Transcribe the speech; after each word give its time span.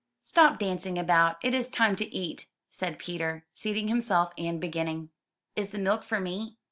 ''Stop 0.23 0.57
dancing 0.57 0.97
about, 0.97 1.37
it 1.45 1.53
is 1.53 1.69
time 1.69 1.95
to 1.97 2.11
eat,'' 2.11 2.47
said 2.71 2.97
Peter, 2.97 3.45
seating 3.53 3.87
himself 3.87 4.33
and 4.35 4.59
beginning. 4.59 5.09
''Is 5.55 5.69
the 5.69 5.77
milk 5.77 6.03
for 6.03 6.19
me?" 6.19 6.57